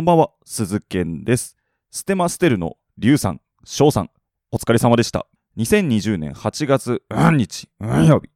[0.00, 1.58] こんばんは、鈴健です。
[1.90, 4.10] ステマステルのリュウさん、ショウさん、
[4.50, 5.26] お疲れ様でした。
[5.58, 8.30] 2020年8月何日、何曜日。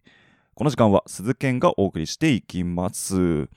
[0.54, 3.48] この時間は鈴健がお送りしていきます。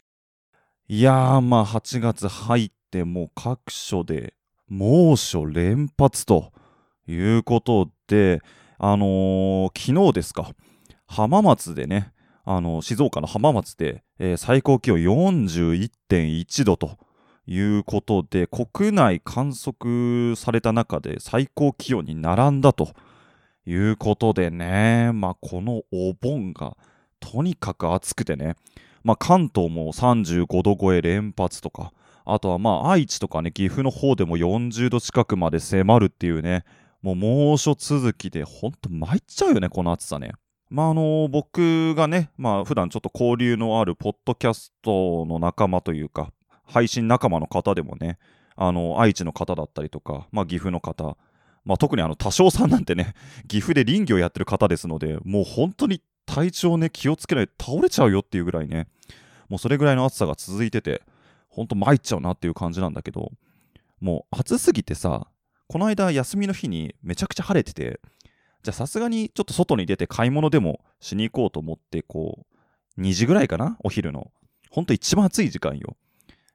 [0.88, 4.36] いやー、まあ8月入ってもう各所で
[4.70, 6.54] 猛暑連発と
[7.10, 8.42] いうことで、
[8.78, 10.52] あのー昨日ですか、
[11.08, 12.14] 浜松でね、
[12.46, 16.98] あの静岡の浜松で、えー最高気温41.1度と
[17.48, 22.90] いうことで国内観測された中で最高気温に並んだと
[23.66, 26.78] いうことでね、まあ、このお盆が
[27.20, 28.56] とにかく暑くてね、
[29.04, 31.94] まあ、関東も35度超え連発とか
[32.26, 36.66] あとはまあ愛知とかね岐阜の方でも40度近くまで迫るっていうね。
[37.02, 40.34] もう猛暑続きでほんと参っちゃうよねこの暑さね。
[40.70, 46.34] まああの僕がね、まあ普段ちょっと交流のあるポッドキャストの仲間というか、
[46.68, 48.20] 配信仲間の方でもね、
[48.56, 51.18] あの愛知の方だったりとか、まあ、岐阜の方、
[51.66, 53.14] まあ、特にあの多少さんなんてね、
[53.48, 58.88] 岐阜で林業やってる方ですので、もう本当に体調ね、気をつけないと倒れちゃうよっていうぐらいね、
[59.50, 61.02] もうそれぐらいの暑さが続いてて、
[61.50, 63.32] 本当参っちゃうなっていう感じなんだけど、
[64.00, 65.28] もう暑すぎてさ、
[65.68, 68.00] この間休みの日にめちゃくちゃ晴れてて、
[68.64, 72.46] じゃあさすがにちょっと外に出て買い物でもしに行こうと思って、こ
[72.98, 74.32] う、2時ぐらいかな、お昼の。
[74.70, 75.96] ほんと一番暑い時間よ。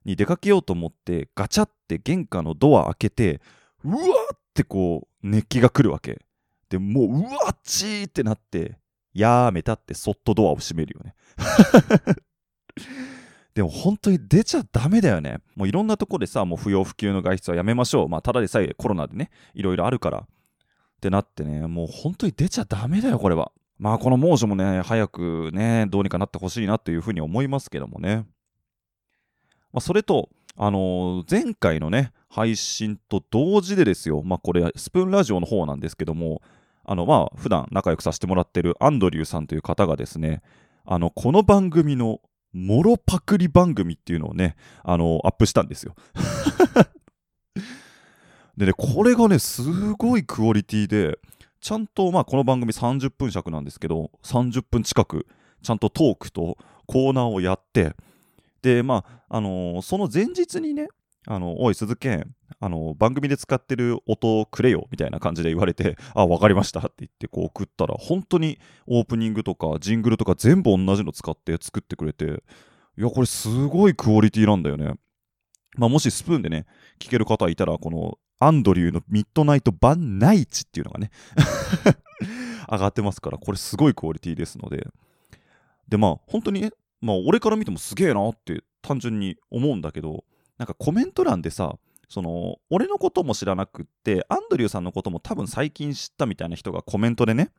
[0.05, 3.41] に出かけようと思って、ガチャって玄関のドア開けて、
[3.85, 6.25] うわーってこう、熱気が来るわけ。
[6.69, 8.79] でもう、うわっちーってなって、
[9.15, 11.15] やめたってそっとドアを閉めるよね。
[13.55, 15.39] でも本当に出ちゃダメだよね。
[15.55, 18.09] もういろんなとこでさ、もう不要不急の外出はやめましょう。
[18.09, 20.19] まあ、ただでさえコロナでね、いろいろあるから。
[20.21, 20.25] っ
[21.03, 23.53] てなってね、もう本当に出ちゃダメだよ、これは。
[23.79, 28.25] まあ、この猛暑もね、早くね、どうにかなってほしいなというふうに思いますけどもね。
[29.73, 36.43] まあ、それと、あのー前回のね、配信と同時でですよ、まあ、これ、スプーンラジオの方なんですけども、
[36.85, 40.43] あの、まあ、普段仲良くさせてもらってるアンドリューさんという方がですね、
[40.85, 42.21] あの、この番組の
[42.53, 45.95] もろパクリ番組っていうのをね、あのアップしたんですよ。
[48.57, 49.63] でね、これがね、す
[49.95, 51.19] ごいクオリティで、
[51.61, 55.27] ちゃんと、まあ、この番組30分尺なんですけど、30分近く、
[55.63, 57.95] ちゃんとトークとコーナーをやって、
[58.63, 60.89] で、まあ、あのーその前日にね、
[61.27, 72.43] あのおい、鈴健、あの番組で使ってる音くれよみたいな感じで言われて、 あ、わかりましたって言ってこう送ったら、本当にオープニングとかジングルとか全部同じの使って作ってくれて、
[72.99, 74.95] いや、これすごいクオリティなんだよね。
[75.77, 76.67] まあ、もしスプーンでね、
[76.99, 81.11] 聞ける方いたら、このアンドリューのミッドナイトバンナイチっていうのがね、
[82.71, 84.89] 上がってますから、これすごいクオリティですので。
[85.89, 86.71] で、まあ、本当にね、
[87.03, 90.25] まあ、俺から見てもすげえなって単純に思うんだけど、
[90.57, 91.75] なんかコメント欄でさ、
[92.09, 97.51] その俺のことも知らなくって、アンドリューさんのことも多分最近知ったみたいな人がコメントでね、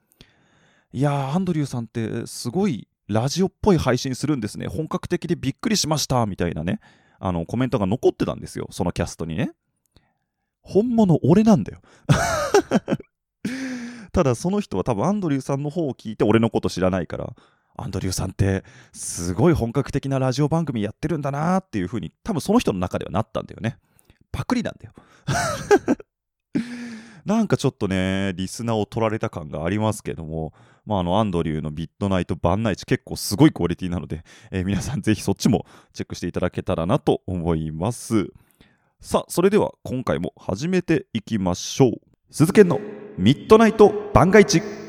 [0.94, 6.80] いやー、アンドリューさんってすごいラジオっぽい配信するんですね、本格的でびっくりしましたみたいなね、
[7.20, 9.52] あのコメントが残ってたんですよ、そのキャストにね。
[10.62, 11.82] 本物俺なんだよ。
[14.14, 17.34] ただその人は多分アンドリューさんの方を聞いて俺のこと知らないから、
[17.76, 23.78] アンドリューさんってすごい本格的なラジオ番組やってるんだなっていう風に多分その人の中ではなったんだよね。
[24.32, 24.94] パクリなんだよ。
[27.26, 30.54] なんかちょっとね、リスナーを取られた感がありますけども、
[30.86, 38.28] まあ、あのアンドリューのビッドナイトバンナイチ結構すごいクオリティなので、えー皆さんぜひそっちもチェックしていただけたらなと思います。
[39.00, 41.92] さあ、それでは今回も始めていきましょう。
[42.30, 42.80] 鈴研の
[43.18, 44.83] ミッドナイト番外地。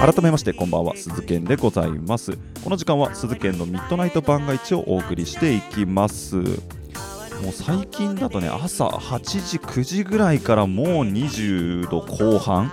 [0.00, 2.32] 改めましてこんばんは鈴研でございます。
[2.64, 6.36] この時間は鈴研のミッドナイト番外地をお送りしていきます。
[6.36, 12.72] もう最近だとね朝8時9時ぐらいからもう20度後半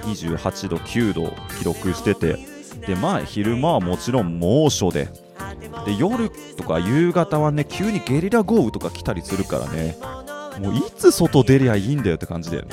[0.00, 2.38] 28度9度記録してて
[2.88, 5.08] でまあ昼間はもちろん猛暑で
[5.86, 9.96] で夜とか夕方はね急にゲリラ豪雨とか来たりするからね
[10.60, 12.64] もういつ外出りゃいいんだよって感じだよ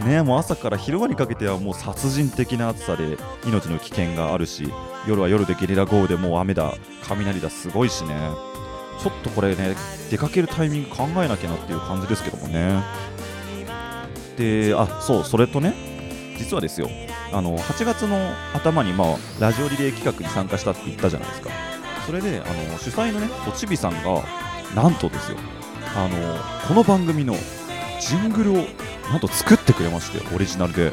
[0.00, 3.16] ねもう朝から昼間にかけてはもう殺人的な暑さで
[3.46, 4.72] 命の危険があるし
[5.06, 6.74] 夜は夜でゲリラ豪雨でもう雨だ
[7.04, 8.16] 雷だすごいしね。
[9.02, 9.74] ちょっとこれね
[10.10, 12.82] 出かけるタイミング考えなきゃなっていう感じですけどもね。
[14.36, 15.74] であそうそれとね
[16.38, 16.88] 実はですよ
[17.32, 18.16] あの8月の
[18.54, 21.50] 頭に、まあ、ラジオリレー企画に参加したって言ったじゃないですか。
[22.06, 24.24] それであの主催のねおちびさんが
[24.74, 25.38] なんとですよ
[25.96, 26.36] あの
[26.66, 27.34] この番組の
[28.00, 28.54] ジングルを
[29.10, 30.92] なんと作ってくれましてオリジナルで。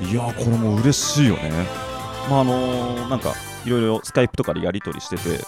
[0.00, 1.50] いやーこれも嬉しいよね。
[2.30, 3.34] まああのなんか
[3.64, 5.44] いろいろスカイプとかでやり取りしてて。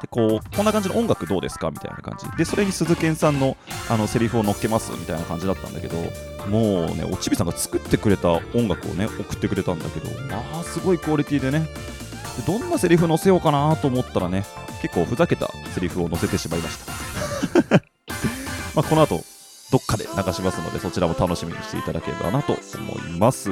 [0.00, 1.70] でこうこんな感じの音楽どうですか？
[1.70, 2.26] みたいな感じ。
[2.38, 3.56] でそれに鈴研さんの
[3.90, 4.92] あのセリフを乗っけます？
[4.92, 5.96] みたいな感じだったんだけど
[6.48, 11.66] もうねおちびさんが作ってくれた音楽をね送ってくれたんだけどまあすごいクオリティでね。
[12.38, 14.44] でどんなセリフ載せようかなと思ったらね
[14.80, 16.92] 結構ふざけたセリフを載せてしまいました。
[18.74, 19.22] まあこの後
[19.70, 23.50] どっかで流しますのでそちらも楽しみにしていただければなと思います。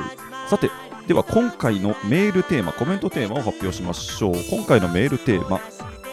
[0.49, 0.71] さて
[1.07, 4.35] では今回のメールテーマコメントテーマを発表しましょう。
[4.51, 5.61] 今回のメールテーマ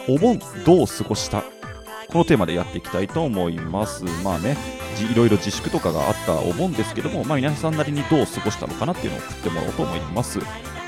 [0.08, 1.42] お盆どう過ごした？
[2.08, 4.04] このテーマでやっていきたいと思います。
[4.22, 4.56] まあね
[5.10, 10.38] いろいろ自粛とかがあったお盆ですけども、まあ、皆さんなりにどう過ごしたのかなっていうのを送ってもらおうと思います。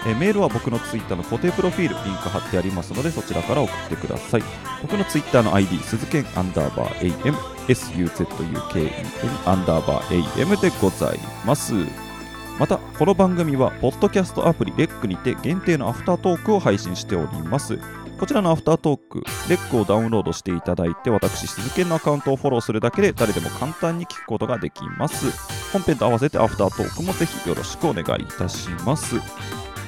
[0.07, 4.43] えーメールは僕のツイッターの固定プロフィールリンク貼ってありますのでそちらから送ってください
[4.83, 7.35] 僕のツイッターの ID 鈴剣アンダーバー AM
[7.69, 11.75] SUZUKEN アンダーバー AM でございます
[12.59, 17.79] またこの番組はポッドキャストアプリレックにて限定のアフタートークを配信しております
[18.19, 25.31] こちらのアフタートーク、レックをダウンロードしていただいて、私、鈴剣のアカウントをフォローするだけで誰でも簡単に聞くことができます。
[25.73, 29.15] 本編と合わせてアフタートークもぜひよろしくお願いいたします。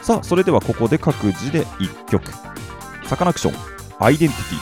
[0.03, 2.33] さあ、それではここで各自で1曲。
[3.05, 3.55] サカナクション、
[3.99, 4.59] アイデンティティ。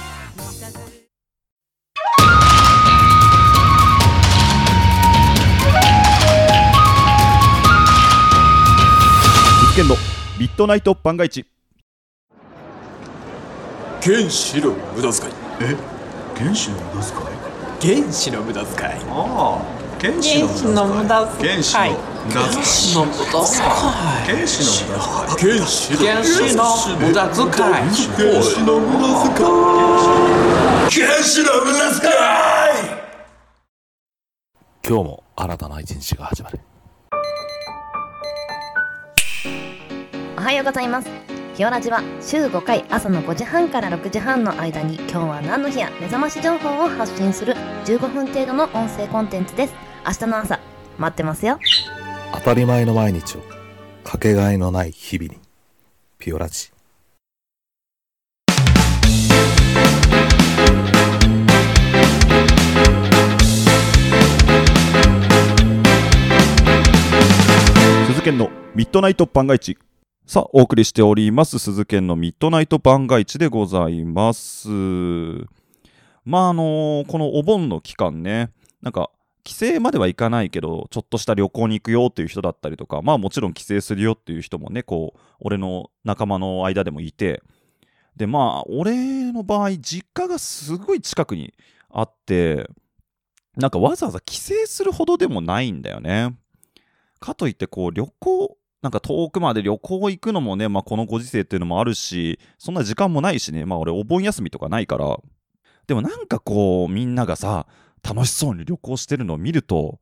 [9.60, 9.94] 鈴剣の
[10.38, 11.46] ミッドナイト番外地。
[14.02, 15.76] 原子の無駄遣いえ？
[16.36, 17.98] 原子の無駄遣い？
[18.00, 21.86] 原子の無駄遣いああ原子の無駄遣い原子の
[22.26, 24.46] 無駄遣いの無駄
[25.36, 27.72] 遣原子の無駄遣い原子の無駄遣い
[28.14, 32.14] 原子の無駄遣い原子の無駄遣い
[34.86, 36.60] 今日も新たな一日が始まる
[40.36, 41.08] おはようございます。
[41.58, 47.54] ひよラジは週5回朝の5時半から6時半の間に今日は何の日や目覚まし情報を発信する
[47.84, 49.87] 15分程度の音声コンテンツです。
[50.08, 50.58] 明日の朝、
[50.96, 51.58] 待ってますよ。
[52.32, 53.42] 当たり前の毎日を
[54.02, 55.38] かけがえのない日々に
[56.18, 56.70] ピオラジ
[68.06, 69.76] 鈴研のミッドナイト番外地。
[70.26, 74.70] さあ、お送りしております、鈴研のミッドナイト番外地でございます。
[76.24, 79.10] まあ、あのこのお盆の期間ね、なんか、
[79.44, 87.42] 帰省まではいかないけど、ちょっとした旅行に行くよっていう人だったりとか、まあもちろん帰省するよっていう人もね、こう、俺の仲間の間でもいて、
[88.16, 91.54] で、まあ、俺の場合、実家がすごい近くに
[91.88, 92.68] あって、
[93.56, 96.36] なんかわざわざ帰省するほどでもないんだよね。
[97.20, 105.18] かといってこう旅行なんか遠くまで旅行行くのもね、まあ、このご時世っていうのもあるしそんな時間もないしねまあ俺お盆休みとかないから
[105.86, 107.66] でもなんかこうみんながさ
[108.02, 110.00] 楽しそうに旅行してるのを見ると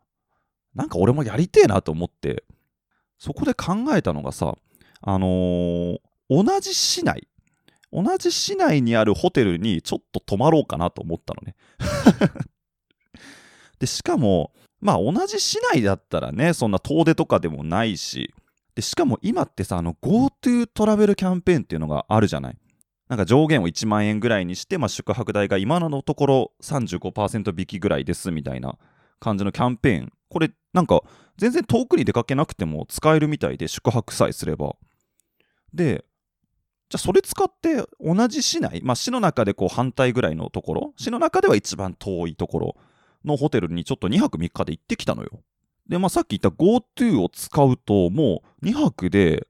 [0.75, 2.45] なんか俺もやりてえなと思って
[3.19, 4.57] そこで考えたのがさ
[5.03, 5.99] あのー
[6.29, 7.29] 同じ市内
[7.93, 11.55] 同じ市内にあるホテルにちょっと泊まろうかなと思ったのね
[13.79, 18.33] でしかもまあ同じ市内だったらね、そんな遠出とかでもないし、
[18.75, 22.59] でしかも今ってさ、あの GoTo トラベルキャンペーンっていうのがあるじゃない。
[23.09, 28.77] なんか上限を1万円ぐらいにして、まあ、宿泊代が今のところ35%引きぐらいですみたいな
[29.21, 30.13] 感じのキャンペーン。
[30.29, 31.03] これなんか
[31.37, 34.75] 全然遠くに出かけなくても使えるみたいで宿泊さえすれば。
[35.73, 36.05] で、
[36.89, 42.77] じゃあそれ使って同じ市内、まあ市の中でこう反対ぐらいのところ、市の中では一番遠いところ
[43.25, 45.41] のホテルにちょっと2泊3日で行ってきたのよ。
[45.89, 49.47] で、まあさっき言った GoTo を使うと、もう2泊で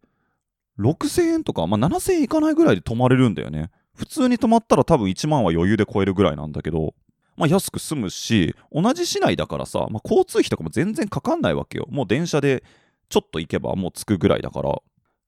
[0.79, 3.71] 6000円とか、まあ7000円いかないぐらいで泊まれるんだよね。
[3.95, 6.95] 普通に泊まったら多分1万は余裕で超えるぐらいなんだけど、
[7.37, 11.87] まあ安く済むし、同じ市内だからさ、まあ交通費とかも全然かかんないわけよ。
[11.91, 12.63] もう電車で
[13.09, 14.77] ちょっと行けばもう着くぐらいだから。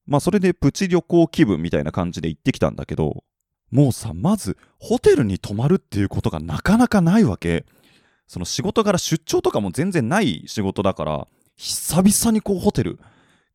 [0.07, 3.25] まあそれでプチ旅行気分みたいな感じで行ってきたんだけど、
[3.71, 7.67] もうさ、まずホテルに泊まるっていうことがなかなかないわけ。
[8.27, 12.99] その仕事から出張とかも全然ない仕事だから、久々にこうホテル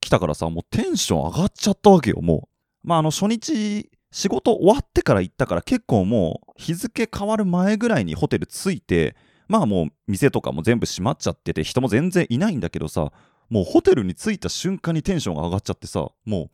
[0.03, 2.49] 来たからさ、もうテンション上がっちゃったわけよ、も
[2.83, 2.87] う。
[2.87, 9.15] まああの初日、仕事終わってから行ったから結構もう日付変わる前ぐらいにホテル着いて、
[9.47, 13.11] まあもう店とかも全部閉まっちゃってて人も全然いないんだけどさ、
[13.49, 16.51] もうホテルに着いた瞬間にテンションが上がっちゃってさ、も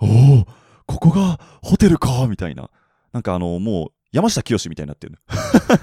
[0.00, 0.06] う、お
[0.40, 0.46] お、
[0.86, 2.70] ここがホテルかみたいな。
[3.12, 5.18] なんかあの、もう山下清みたいになってる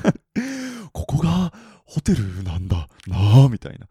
[0.91, 1.53] ここが
[1.85, 3.88] ホテルなんだなあみたいな。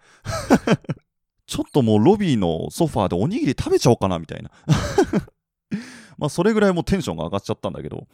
[1.50, 4.52] ちょっともうロビーのソファーでおにぎり食べちゃおうかなみたいな。
[6.16, 8.06] まあそれぐらいもうテンションが上がっちゃったんだけど。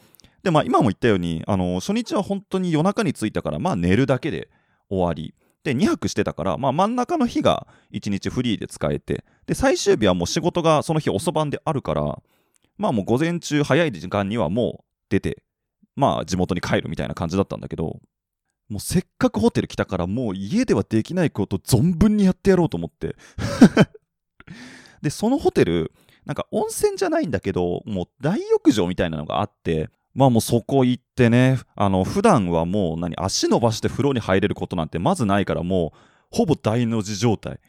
[0.42, 4.48] でまあ今も言ったように、あの初日は本当に夜中に着いたからまあ寝るだけで
[4.88, 5.34] 終わり。
[5.64, 12.22] で2泊してたから、まあ、真ん中の日が1日フリーで使えてで最終日はもう仕事がその日遅番であるから
[12.78, 15.42] まあもう午前中早い時間にはもう出て
[15.96, 17.98] まあ地元に帰るみたいな感じだったんだけど
[18.68, 23.16] もうせっかくホテル来たからもう家ではできないこと存分にやってやろうと思って
[25.02, 25.92] でそのホテル
[26.24, 35.98] なんか温泉じゃないんだけどもう大浴場みたいなのがあってまあもうそこ行ってね、あの、普段はもう何、足伸ばして風呂に入れることなんてまずないからもう、
[36.30, 37.60] ほぼ大の字状態。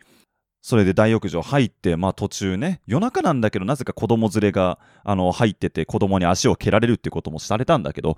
[0.62, 8.18] それで大浴場入って、まあ途中ね、夜中なんだけど、なぜか子供連れが、あの、入ってて子供に足を蹴られるっていうこともされたんだけど、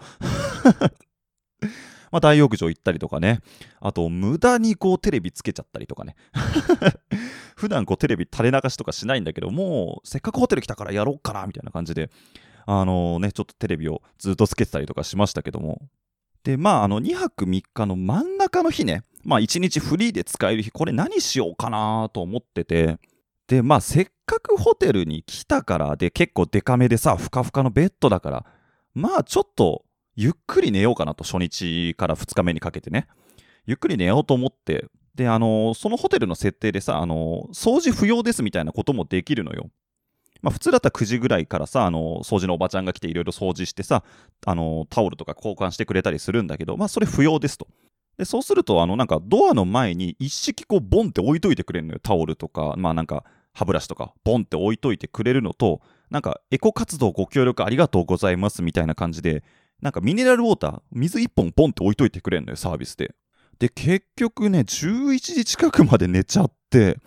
[2.12, 3.42] まあ大浴場行ったりとかね、
[3.80, 6.16] あと、無駄にこうテレビつけちゃったりとかね。
[7.56, 12.10] 普段こうテレビ垂れ流しとかしないんだけど、もうせっかくホテル来たからやろうかな、みたいな感じで、
[12.66, 15.82] あのね、ちょっとテレビをずっとつけてたりとかしましたけども。
[16.44, 22.98] で、まあ、あの、2泊3日の真ん中の日ね、まあ、1日フリーで使える日、これ何しようかなと思ってて、
[23.48, 28.46] で、まあ、せっかくホテルに来たから、で、結構デカめでさ、ふかふかのベッドだから、
[28.94, 29.84] まあ、ちょっと、
[30.22, 33.08] ゆっくり寝ようかなと、初日から2日目にかけてね。
[33.66, 39.70] ゆっくり寝ようと思って、で、あのそのホテルの設定でさ、あの掃除不要ですみたいなこともできるのよ。
[40.42, 44.04] まあ、普通だったら9時ぐらいからさ、あの掃除のおばちゃんが来ていろいろ掃除してさ、
[44.46, 47.70] あのタオルとか交換してくれたりするんだけど、まあ、それ不要ですと。
[48.18, 52.00] でそうすると、あのなんかドアの前に一式こうボンって置いといてくれるのよ。
[52.04, 53.24] タオルとか、まあなんか
[53.54, 59.44] 歯ブラシとか、ボンって置いといてくれるのと、なんかエコ活動ご協力ありがとうございますみたいな感じで、
[59.82, 63.16] なんかミネラルウォーター、水1本ボンって置いといてくれるのよ、サービスで。
[63.60, 67.00] で、結局ね、11時近くまで寝ちゃって、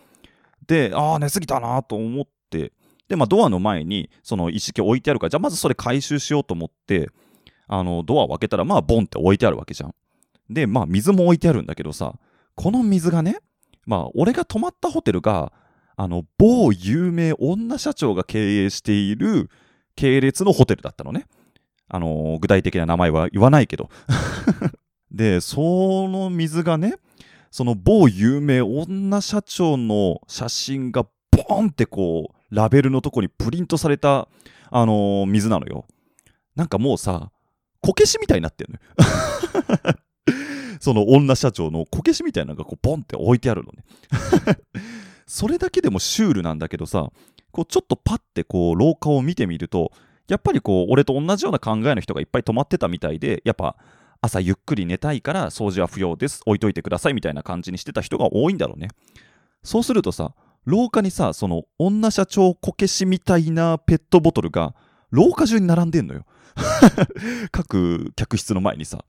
[0.66, 2.72] で、ああ、寝すぎたなと思って、
[3.08, 7.10] で、まあ、ドアの前にその一式置いてあるから、じゃあまずそれ回収しようと思って、
[7.66, 9.94] あの、ドアを開けたら、まあ、ボンって置いてあるわけじゃん。
[10.48, 12.14] で、まあ、水も置いてあるんだけどさ、
[12.54, 13.38] この水がね、
[13.86, 15.52] まあ、俺が泊まったホテルが、
[15.96, 19.50] あの、某有名女社長が経営している
[19.96, 21.26] 系列のホテルだったのね。
[21.92, 23.90] あのー、具体的な名前は言わないけど。
[25.12, 26.96] で、その水がね、
[27.50, 34.26] その某有名女社長の写真がボンってこう、ラベルのとこにプリントされた、
[34.70, 35.84] あのー、水なのよ。
[36.56, 37.30] なんかもうさ、
[37.82, 38.78] こけしみたいになってるの
[39.84, 39.96] よ。
[40.80, 43.84] その女社長のこけしみたいなのがこうボンって置いてあるのね。
[45.26, 47.12] それだけでもシュールなんだけどさ、
[47.50, 49.92] こうちょっとパッてこう廊下を見てみると、
[50.28, 53.76] やっぱりこう俺と同じような考えの人がいっぱい泊まってたみたいで、やっぱ
[54.20, 58.88] 朝ゆっくり寝たいから掃除は不要です、置いといてくださいみたいな感じにしてた人が多いんだろうね。
[59.62, 64.74] そうするとさ、廊下にさ、その女社長こけしみたいなペットボトルが
[65.10, 66.24] 廊下中に並んでんのよ。
[67.50, 69.04] 各客室の前にさ。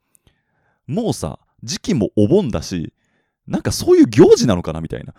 [0.87, 2.93] もうさ、時期もお盆だし、
[3.47, 5.13] なんかそういう行事なのかなみたいな。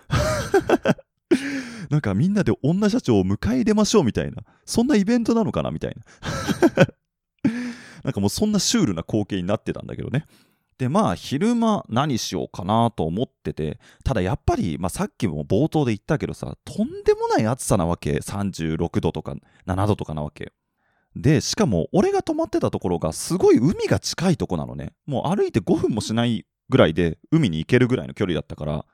[1.94, 4.42] なんかみんなで女社長を迎え入れましょうみたいな。
[4.64, 6.02] そんなイベントなのかなみたいな。
[8.02, 10.26] なんかもうそんなシュールな光景になってたんだけどね。
[10.76, 19.36] でまあ昼間何しようかなと思っててただやっぱり、まあ、さっきも冒頭で言ったけどさとんでもない暑さなわけ36度とか
[19.68, 20.52] 7度とかなわけ
[21.14, 28.84] でしかも俺が泊まってたところがすごい海が近いとこなのねもう歩いて5分もしないぐらいで海に行けるぐらいの距離だったから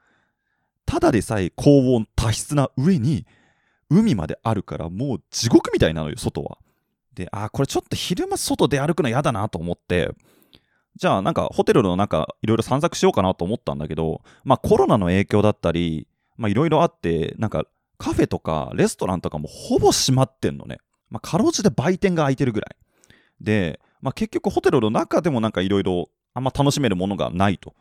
[0.91, 3.25] ただでさえ高温多湿な上に
[3.91, 6.59] 海まであるからもう地獄みたいなのよ外は
[7.15, 10.11] であこれちょっと昼間外で歩くの嫌だなと思って
[10.97, 16.07] じゃあなんかホテルの中いろいろ散策しようかなと思ったんだけど、まあコロナの影響だったり、
[16.37, 17.65] まあいろいろあって、なんか
[17.97, 20.79] カフェとかレストランとかもほぼ閉まってんのね。
[21.09, 22.77] まあかろうじて売店が開いてるぐらい。
[23.41, 27.75] で、まあ結局ホテルの中でもなんかいろいろあんま楽しめるものがないと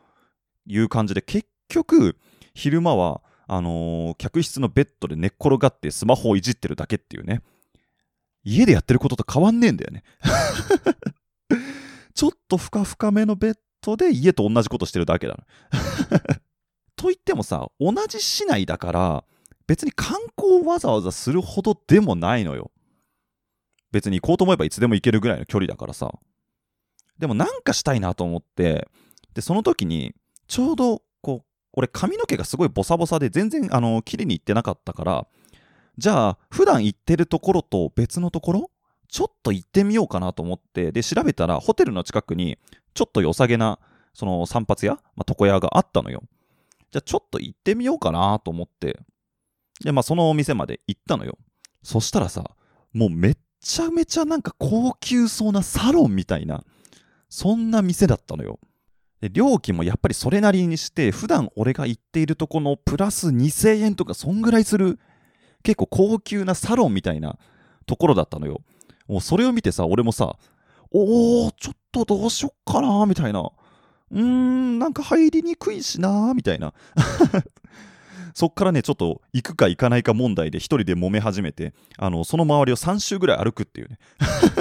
[0.66, 2.16] いう感じで、結局
[2.54, 7.42] 昼間はあのー、客室のベッドで寝っ転がってスマホをいじってるだけっていうね。
[8.44, 10.04] 家でやってることと変わんねえんだよね。
[12.14, 15.46] ちょっとふかふかめのベッドで家と同じことしてるだけだ
[16.96, 19.24] と言ってもさ、同じ市内だから、
[19.66, 22.70] 別に観光をわざわざするほどでもないのよ。
[23.90, 26.12] 別に行こうと思えばいつでも行けるぐらいの距離だからさ。
[27.18, 28.88] でもなんかしたいなと思って、
[29.34, 30.14] で、その時に、
[30.46, 31.02] ちょうど、
[31.80, 35.26] 俺髪の毛がすごいボサボサで全然、あの、綺麗に行ってなかったから、
[35.98, 38.70] じゃあ、普段行ってるところと別のところ
[39.08, 42.58] ちょっと行ってみようかなと思って、で、調べたら、ホテルの近くに、
[42.94, 43.78] ちょっと良さげな、
[44.12, 46.22] その散髪屋、まあ、床屋があったのよ。
[46.90, 49.00] じゃあ、ちょっと行ってみようかなと思って、
[49.82, 51.38] で、まあ、そのお店まで行ったのよ。
[51.82, 52.50] そしたらさ、
[52.92, 56.64] もうめっちゃめちゃなんか高級そうなサロンみたいな、
[57.28, 58.60] そんな店だったのよ。
[59.20, 64.98] で料金もやっぱりそれなりにして、普段俺が行っているとこのプラス2000円とかそんぐらいする、
[65.62, 67.38] 結構高級なサロンみたいな
[67.86, 68.62] ところだったのよ。
[69.06, 70.36] もうそれを見てさ、俺もさ、
[70.90, 73.40] おー、ちょっとどうしよっかなー、みたいな。
[73.40, 76.72] うーん、なんか入りにくいしなー、みたいな。
[78.34, 83.98] そっからね、ちょっと行くか行かないか問題で一人で揉め始めて、あの、その周りを3周ぐらい歩くっていうね。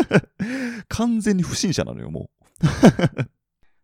[0.90, 2.30] 完全に不審者なのよ、も
[2.62, 3.30] う。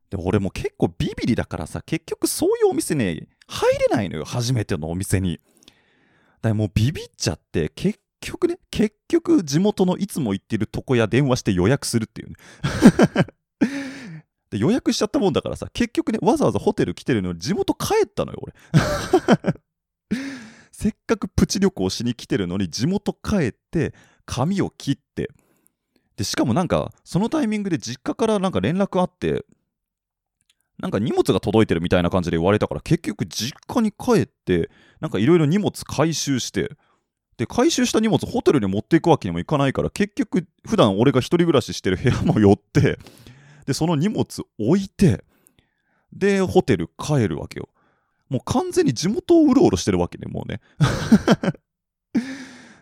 [0.10, 5.40] で、俺も結構ビビリだからさ、結局そういうお店ね、入れないのよ、初めてのお店に。
[6.42, 12.36] だからもうビビっちゃって、結局ね、結局地元のいつも行ってる床屋電話して予約するっていうね。
[14.52, 18.54] で予約しちゃったもんだからさ、結局ね、わざわざホテル来てるのに地元帰ったのよ、俺。
[20.72, 23.94] せっかくプチ旅行しに来てるのに地元帰って、
[24.26, 25.30] 髪を切って、
[26.16, 29.46] で、しかもなんか、そのタイミングで実家からなんか連絡あって、
[30.79, 36.72] なんか荷物が届いてるみたいな感じで言われたから、結局実家に帰って、なんかいろいろ荷物回収して、
[37.38, 42.98] で、回収した荷物ホテルに持っていくわけにもいかないから、結局、普段俺が一人暮らししてる部屋も寄って、
[43.65, 45.24] で、その荷物置いて、
[46.13, 47.70] で、ホテル帰るわけよ。
[48.29, 50.62] もう完全に地元をうろうろしてるわけね、もうね。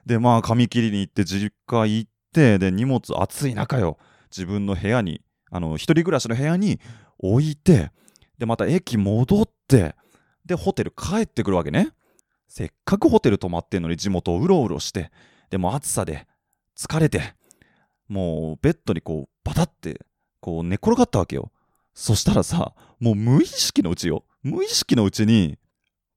[0.05, 3.97] で、まあ、髪切りに行って、実家行って、で、荷物暑い中よ、
[4.29, 6.79] 自分の部屋に、あの、一人暮らしの部屋に
[7.23, 7.91] 置いて、
[8.37, 9.95] で、また駅戻って、
[10.45, 11.89] で、ホテル帰ってくるわけね。
[12.47, 15.11] せっかくホテル泊まってんのに地元をうろうろして、
[15.49, 16.27] でも暑さで
[16.77, 17.33] 疲れて、
[18.07, 20.05] もうベッドにこうバタって
[20.39, 21.51] こう寝転がったわけよ。
[21.93, 24.25] そしたらさ、もう無意識のうちよ。
[24.43, 25.57] 無意識のうちに、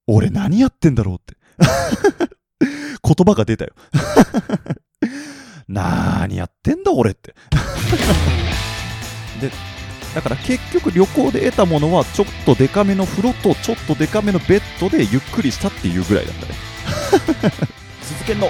[0.06, 1.36] 俺何やってんだろうって。
[3.02, 3.74] 言葉が出たよ。
[5.68, 7.34] なーにやってんだ俺って。
[9.40, 9.50] で、
[10.16, 16.54] だから結局旅行で得たものはちょっとデカめの風呂とちょっとデカめのベッドでゆっくりしたっていうぐらいだったね。
[18.00, 18.46] 鈴研の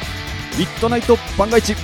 [0.57, 1.74] ミッドナイト番外地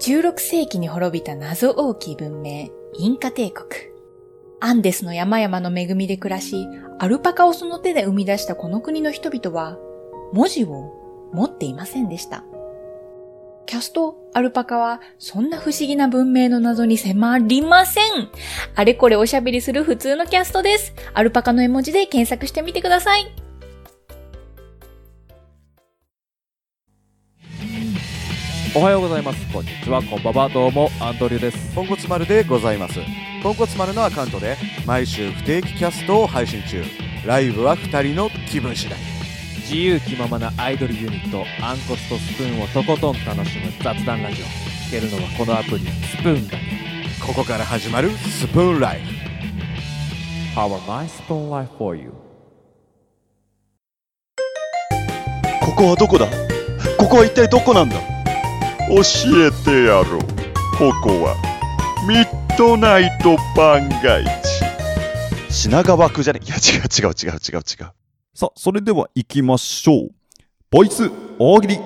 [0.00, 2.66] 16世紀に滅びた謎多き文明、
[2.98, 3.68] インカ帝国。
[4.58, 6.66] アンデスの山々の恵みで暮らし、
[6.98, 9.78] アルパカをその手で生み出したこの国の人々は、
[10.32, 12.42] 文字を持っていませんでした。
[13.66, 18.04] キャスト、アルパカは、そんな不思議な文明の謎に迫りません
[18.74, 20.94] あれこれおしゃべりする普通のキャストです。
[21.14, 23.32] アルパカの絵文字で検索してみてください。
[28.74, 29.52] おはようございます。
[29.52, 30.02] こんにちは。
[30.02, 30.48] こんばんは。
[30.48, 31.74] どうも、アンドリューです。
[31.74, 33.00] ポンコツ丸でございます。
[33.42, 36.82] ポンコツ丸のアカウントで毎週不定期キャストを配信中。
[37.26, 39.21] ライブは2人の気分次第。
[39.62, 44.44] 自由気ままなアイドルユニット、アンコスとスプーンをとことん楽しむ雑談ラジオ。
[44.44, 46.64] 聞けるのはこのアプリ、スプーンだけ。
[47.26, 50.60] ここから始まるスプーンライフ。
[50.60, 52.12] Have a nice spoon life for you?
[55.60, 56.26] ここはどこだ？
[56.98, 57.96] ここは一体どこなんだ？
[58.88, 59.00] 教
[59.46, 60.20] えてやろう
[60.76, 61.36] ここは
[62.06, 66.40] ミッドナイト番外地品川区じゃね？
[66.44, 67.92] いや違う違う違う違う違う
[68.34, 70.10] さあ、それでは行きましょう。
[70.70, 71.76] ボイス大喜利。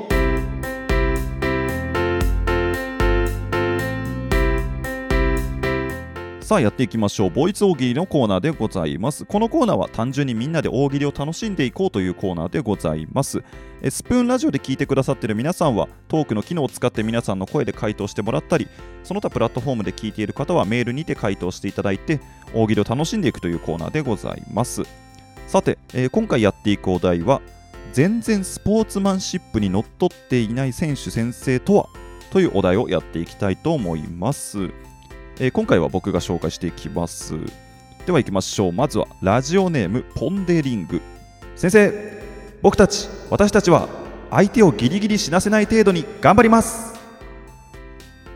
[6.41, 7.31] さあやっていきましょう。
[7.31, 9.25] ボイス大喜利のコーナーでございます。
[9.25, 13.43] このコーナーは単純にみんなで大喜利を楽しんでいこうというコーナーでございます。
[13.83, 18.69] えスプーンラジオで聞いてくださっている皆さんはトークの機能を使って皆さんの声で回答してもらったり、
[19.03, 22.21] その他プラットフォームで聞いている方はメールにて回答していただいて
[22.55, 24.85] 大喜利を楽しんでいくというコーナーでございます。
[25.47, 27.41] さて、えー今回やっていくお題は
[27.93, 31.89] 全然スポーツマンシップにのっとっていない選手先生とは
[32.31, 34.71] というお題をやっていきたいと思います、
[35.39, 37.35] えー今回は僕が紹介していきます。
[38.07, 38.73] では行きましょう。
[38.73, 41.01] まずはラジオネームポンデリング。
[41.57, 42.23] 先生
[42.63, 43.89] 僕たち私たちは
[44.31, 46.95] 相手をギリギリ死なせない程度に頑張ります。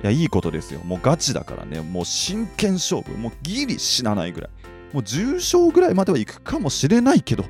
[0.02, 0.80] いやいいことですよ。
[0.84, 1.80] もうガチだからね。
[1.80, 3.12] もう真剣勝負。
[3.16, 4.50] もうギリ死なないぐらい。
[4.92, 7.48] もう重傷ぐらいまではいくかもしれないけど、も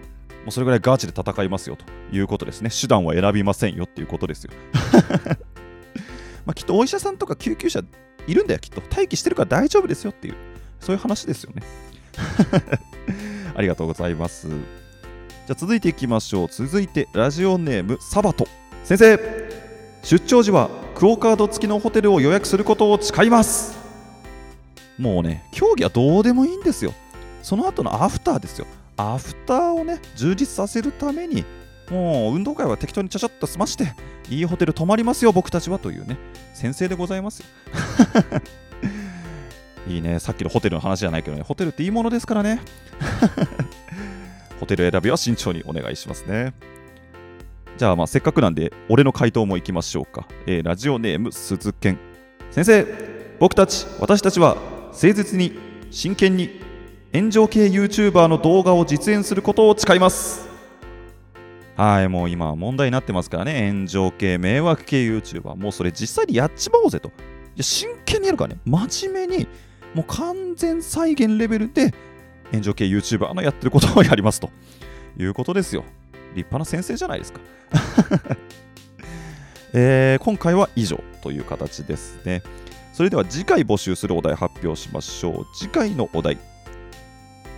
[0.48, 2.70] うそれぐらいガチで戦いますよということですね。
[2.70, 4.52] 手段は選びませんよっていうことですよ。
[6.46, 7.82] まあきっとお医者さんとか救急車
[8.26, 8.82] いるんだよ、きっと。
[8.90, 10.34] 待機してるから大丈夫ですよっていう、
[10.80, 11.62] そういう話ですよね。
[13.54, 14.48] ありがとうございます。
[15.50, 18.46] じゃあ続いていきましょう続いてラジオネームサバト
[18.84, 19.18] 先生
[20.04, 23.76] 出張時はクオカード付きのホテルを予約することを誓います
[24.96, 26.94] もうね競技はどうでもいいんですよ
[27.42, 28.66] その後のアフターですよ。
[28.96, 31.44] アフターをね充実させるために
[31.90, 33.94] もう運動会は適当にちゃちゃっと済まして
[34.28, 36.18] いいホテル泊まりますよ僕たちはというね
[36.52, 37.42] 先生でございます
[39.88, 40.20] いいね。
[40.20, 42.60] さっきのホテルの話じゃないけどねホテルっていいものですからね。
[44.60, 46.52] ホテル選びは慎重にお願いしますね。
[47.78, 51.98] じゃあまあせっかくなんで俺の回答もいきましょうか、えーラジオネーム鈴賢。
[52.50, 52.86] 先生
[53.40, 54.56] 僕たち私たちは
[54.92, 55.58] 誠実に
[55.90, 56.60] 真剣に
[57.12, 60.48] 炎上系 YouTuber の動画を実演することを誓います。
[61.76, 63.72] はいもう今問題になってますからね。
[63.72, 67.08] 炎上系迷惑系 YouTuber もうそれ実際にやっちまおうぜと。
[67.08, 67.12] い
[67.56, 68.60] や真剣にやるからね。
[68.64, 69.48] 真面目に
[69.94, 71.92] もう完全再現レベルで
[72.52, 74.50] 炎上系 YouTuber のやってることをやりますと。
[75.18, 75.84] いうことですよ。
[76.34, 77.40] 立派な先生じゃないですか。
[79.72, 82.42] えー今回は以上という形ですね。
[82.92, 85.46] それでは次回募集するお題発表しましょう。
[85.56, 86.38] 次回のお題。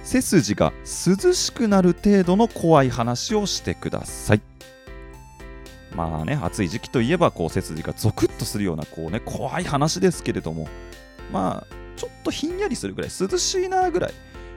[0.02, 4.40] 背筋が涼しくなる程度の怖い話をしてください。
[5.94, 10.66] まあね暑い時期といえばこう背筋がゾクッとするようなこうね怖い話ですけれども
[11.30, 14.12] まあちょっとひんやりするぐらい涼しいなぐらい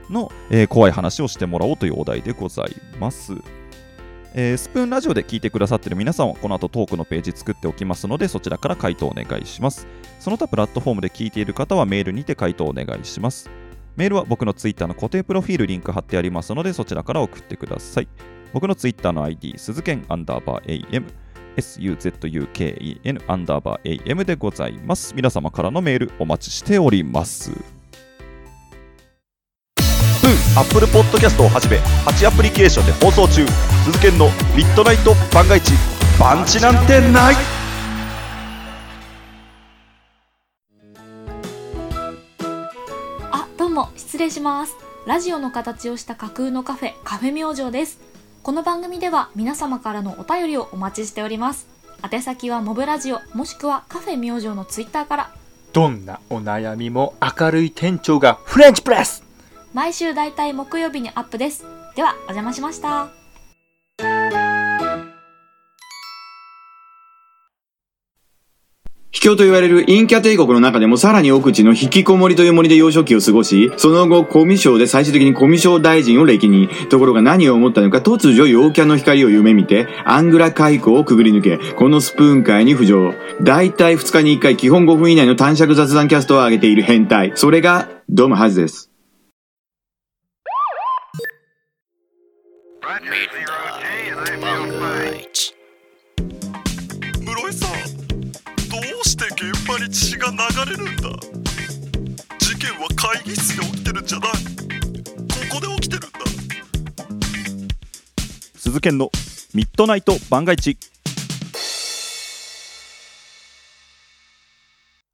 [0.10, 3.34] の、えー怖い話をしてもらおうというお題でございます。
[4.34, 9.88] えースプーンラジオで聞いてくださってる皆さんはこの後トークのページ作っておきますのでそちらから回答お願いします。
[10.19, 13.49] その他プラットフォームで聞いている方はメールにて回答お願いします。
[13.95, 18.08] メールは僕のツイッターの固定プロフィールリンク貼ってありますのでそちらから送ってください。
[18.53, 21.05] 僕のツイッターの ID 鈴剣アンダーバー AM
[21.58, 25.13] suzuken アンダーバー AM でございます。
[25.15, 27.51] 皆様からのメールお待ちしております。
[30.58, 33.45] アップルポッドキャストをはじめ8アプリケーションで放送中。
[33.84, 35.73] 鈴研のミッドナイト番外地
[36.17, 37.55] パンチなんてない。
[44.15, 44.78] 失礼します。
[45.06, 47.99] ラジオの形をした架空のカフェ、カフェ明星です。
[48.43, 51.67] この番組では皆様からのお便りをお待ちしております。
[52.10, 55.32] 宛先はモブラジオ、もしくはカフェ明星のツイッターから、
[55.73, 59.21] どんなお悩みも明るい店長がフレンチプレス
[59.73, 61.65] 毎週だいたい木曜日にアップです。
[61.97, 63.24] では、お邪魔しました。
[69.15, 83.13] 秘境と言われるインキャ帝国の中でもさらに奥地の引きこもりという森で幼少期を過ごし、その後、コミュ障で最終的にコミュ障大臣を歴に、ところが何を思ったのか突如陽キャの光を夢見て、アングラ海溝をくぐり抜け、このスプーン界に浮上。
[83.41, 87.32] だいたい2日に1回基本5分以内の短尺雑談キャストを上げている変態。
[87.36, 88.91] それが、ドムハズです。
[99.95, 100.38] 血が流
[100.71, 101.10] れるんだ。
[102.38, 104.31] 事件は会議室で起きてるんじゃない。
[104.31, 104.38] こ
[105.55, 106.19] こで起きてるんだ。
[108.55, 109.10] 鈴研の
[109.53, 110.77] ミッドナイト番外地。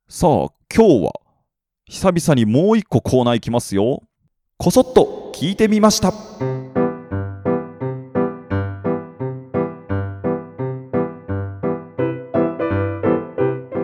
[0.10, 1.14] さあ今日は
[1.86, 4.02] 久々にもう一個コーナーいきますよ。
[4.58, 6.12] こそっと聞いてみました。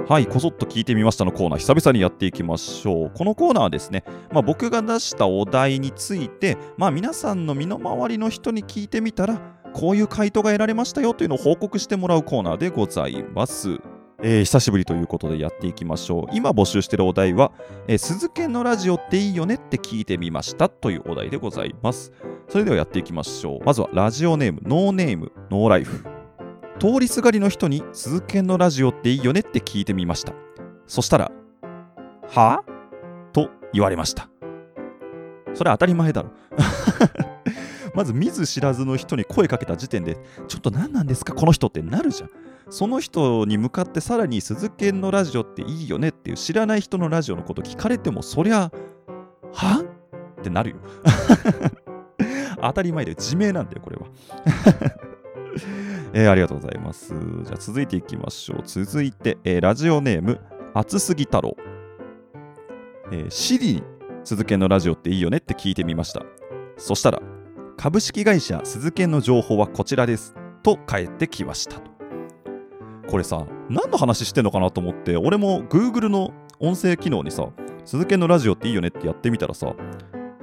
[0.07, 3.11] はい、こそっと聞いてみましたのコーナー、久々にやっていきましょう。
[3.13, 9.41] このコーナーはですね、まあ、僕が出したお題について、まあ、皆さんの身の回りの人に聞いてみたら、
[9.73, 13.79] こういう回答が得られましたよというのを報告してもらうコーナーでございます。
[14.23, 16.25] えー久しぶりということでやっていきましょう。
[16.31, 17.51] 今募集しているお題は、
[17.89, 22.13] えー鈴研のラジオっていいよねって聞いてみましたというお題でございます。
[22.47, 23.65] それではやっていきましょう。
[23.65, 26.16] まずはラジオネーム、ノーネーム、ノーライフ。
[26.79, 30.33] 通りすがりの人に鈴研のラジオっていいよねって聞いてみました。
[30.85, 31.31] そしたら、
[32.29, 32.63] は？
[33.33, 34.29] と言われました。
[35.55, 36.29] それ当たり前だろ。
[37.95, 42.29] まず見ず知らずの人に声かけた時点で、ちょっと何なんですかこの人ってなるじゃん。
[42.69, 48.71] その人に向かってさらに鈴研のラジオっていいよねっていう知らない人のラジオのこと聞かれても、そりゃ、
[49.51, 49.83] は？
[50.39, 50.75] ってなるよ。
[52.61, 54.05] 当たり前で自明なんだよ、これは。
[56.13, 57.13] えーありがとうございます。
[57.43, 58.61] じゃあ続いていきましょう。
[58.63, 60.39] 続いて、えーラジオネーム、
[60.73, 61.55] 厚すぎ太郎。
[63.11, 63.83] えーシリに
[64.23, 66.23] 鈴研のラジオっていいよねって聞いてみました。
[66.77, 67.21] そしたら、
[67.77, 70.35] 株式会社鈴研の情報はこちらです。
[70.63, 71.91] と返ってきましたと。
[73.09, 77.47] これさ、何の話してんのかなと思って、俺も Google の音声機能にさ、
[77.85, 79.73] 鈴研のラジオっていいよねってやってみたらさ、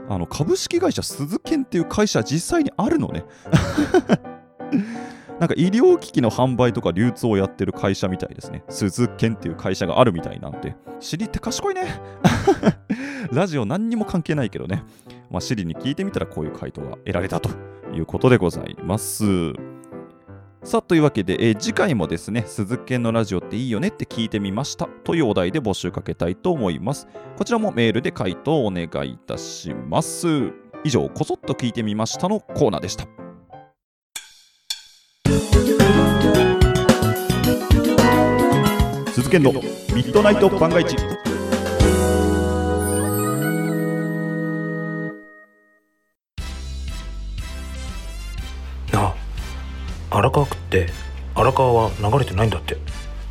[0.09, 3.25] あの株式会社鈴研っていう会社実際にあるのね
[5.41, 8.63] なんか医療機器の販売とか流通をやってる会社みたいですね。
[8.69, 12.01] 鈴研っていう会社があるみたいなので、シリって賢いね。
[13.33, 14.85] ラジオ何にも関係ないけどね。
[15.31, 17.51] まあ、シリに聞いてみたらこういう回答が得られたと
[17.93, 19.25] いうことでございます。
[20.63, 27.09] さあ、というわけで、えー次回もですね、鈴研のラジオっていいよねって聞いてみましたというお題で募集かけたいと思います。
[27.37, 30.53] こちらもメールで回答をお願いいたします。
[30.85, 33.24] 以上、こそっと聞いてみましたのコーナーでした。
[39.13, 39.53] 鈴研の。
[39.53, 39.61] ミ
[40.05, 40.97] ッドナイト番外地。
[48.93, 49.15] なあ。
[50.11, 50.89] 荒川区って
[51.35, 52.77] 荒川は流れてないんだって。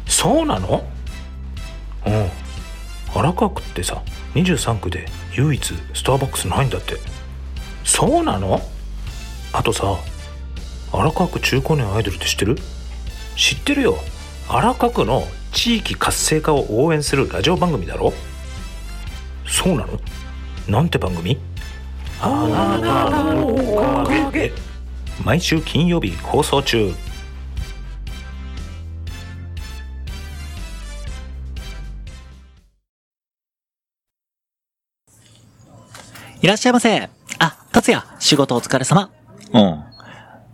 [0.05, 0.85] そうなの？
[2.05, 2.29] うん。
[3.15, 4.01] 荒川区ってさ
[4.35, 6.97] 23区で唯一スターバックスないんだって。
[7.83, 8.61] そうなの？
[9.51, 9.97] あとさ
[10.95, 12.55] 荒川区中高年アイドルって知ってる？
[13.35, 13.97] 知ってるよ。
[14.47, 18.13] 荒川区の地域活性化を応援するラジオ番組だろ？
[19.47, 19.99] そうなの？
[20.67, 21.39] なんて番組？
[22.21, 24.49] あなたのおかげ。
[24.49, 24.53] で
[25.25, 26.93] 毎週金曜日放送中。
[36.41, 37.09] いらっしゃいませ。
[37.39, 39.09] あ、達也、仕事お疲れ様。
[39.53, 39.92] うん。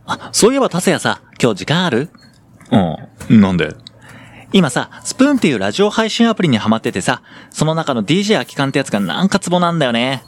[0.10, 2.10] あ、そういえば達也さ、今日時間ある？
[3.30, 3.42] うん。
[3.42, 3.76] なんで？
[4.52, 10.24] 今さ、スプーンっていうラジオ配信アプリにハマっててさ、その中の DJ 空き缶ってやつがなんかツボなんだよね。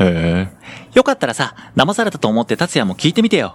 [0.00, 0.52] へえ。
[0.94, 3.54] よかったらさ、騙されたと思って達也も聞いてみてよ。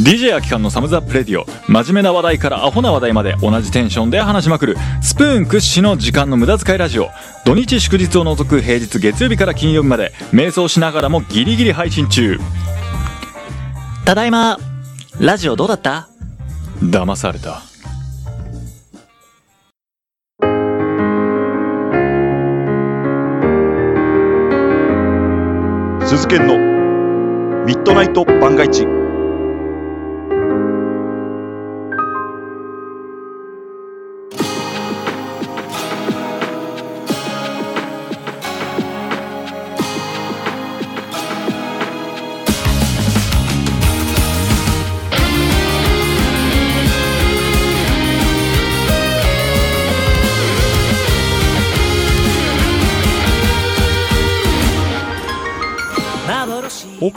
[0.00, 7.10] DJ 空き缶のサムズアップレディオ真面目な話題からアホな話題まで同じテンションで話しまくるスプーン屈指の時間の無駄遣いラジオ
[7.44, 12.40] 土日祝日を除く平日月曜日から金曜日まで瞑想しながらもギリギリ配信中
[14.04, 14.58] ただいま。
[15.20, 16.08] ラジオどうだった？
[16.80, 17.62] 騙された。
[26.04, 26.58] 鈴研の
[27.64, 28.86] ミッドナイト番外地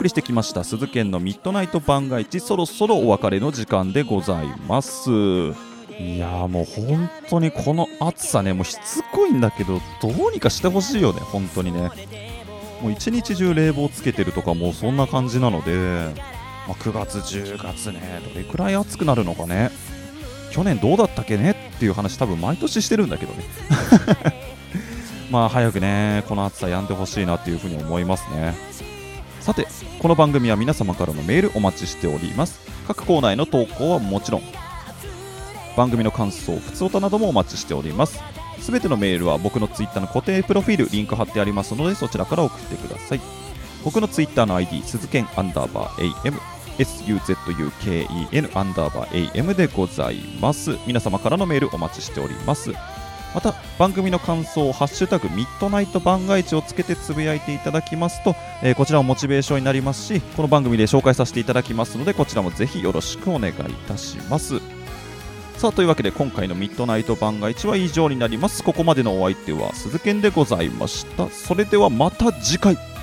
[0.06, 5.10] りしてきました鈴研のミッドナイト番外地そろそろお別れの時間でございます。
[5.98, 11.90] いやもう本当にこの暑さねもうしつこいんだけどどうにかしてほしいよね本当にね。
[12.82, 16.12] もう一日中冷房つけてるとかもうそんな感じなので、
[16.68, 19.70] まあ、9月10月ねどれくらい暑くなるのかね。
[20.52, 23.44] 去年どうだったっけねっていう話多分毎年してるんだけどね。
[25.30, 28.54] まあ早くねこの暑さやんでほしいなっていうふうに思いますね。
[29.46, 29.68] さて
[30.00, 32.58] この番組は皆様からのメールお待ちしております。
[32.88, 34.42] 各コーナーへの投稿はもちろん
[35.76, 38.20] 番組の感想ふつおたなどもお待ちしております。
[38.58, 43.20] すべてのメールは僕のツイッターの固定プロフィールリンク貼ってありますのでそちらから送ってください。
[43.84, 46.40] 僕のツイッターの ID 鈴剣アンダーバー AM
[46.78, 50.76] SUZUKEN アンダーバー AM でございます。
[50.88, 52.72] 皆様からのメールお待ちしております。
[53.36, 64.60] また番組の感想を「ハッシュタグミッドナイト番外地」をつけてつぶやいていただきますと、えーこちらもモチベーションになりますしこの番組で紹介させていただきますのでこちらもぜひよろしくお願いいたします。
[65.58, 68.62] さあというわけで今回のミッドナイト番外地は以上になります。
[68.62, 71.28] ここまでのお相手は鈴研でございました。
[71.28, 72.95] それではまた次回。